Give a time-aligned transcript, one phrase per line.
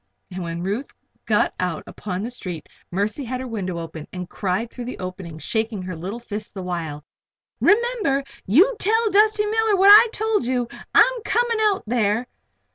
[0.31, 0.89] And when Ruth
[1.27, 5.37] got out upon the street Mercy had her window open and cried through the opening,
[5.37, 7.05] shaking her little fist the while:
[7.59, 8.23] "Remember!
[8.47, 10.67] You tell Dusty Miller what I told you!
[10.95, 12.25] I'm coming out there."